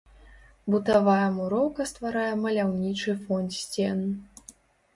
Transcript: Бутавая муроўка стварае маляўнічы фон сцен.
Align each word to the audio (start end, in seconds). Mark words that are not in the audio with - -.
Бутавая 0.75 1.27
муроўка 1.35 1.87
стварае 1.91 2.33
маляўнічы 2.47 3.17
фон 3.23 3.45
сцен. 3.61 4.05